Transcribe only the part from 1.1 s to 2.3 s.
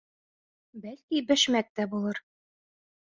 бәшмәк тә булыр...»